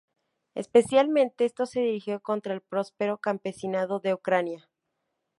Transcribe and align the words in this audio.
Especialmente 0.55 1.45
esto 1.45 1.67
se 1.67 1.79
dirigió 1.81 2.21
contra 2.21 2.55
el 2.55 2.61
próspero 2.61 3.19
campesinado 3.19 3.99
de 3.99 4.15
Ucrania. 4.15 4.67